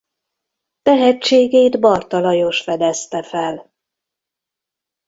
Tehetségét 0.81 1.79
Barta 1.79 2.19
Lajos 2.19 2.61
fedezte 2.61 3.23
fel. 3.23 3.71